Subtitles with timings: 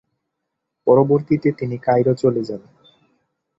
[0.87, 2.61] পরবর্তীতে তিনি কায়রো চলে যান।